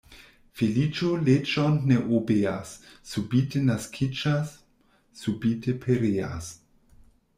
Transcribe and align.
Feliĉo 0.59 1.09
leĝon 1.25 1.75
ne 1.91 1.97
obeas, 2.19 2.71
subite 3.11 3.61
naskiĝas, 3.67 4.55
subite 5.21 5.77
pereas. 5.85 6.51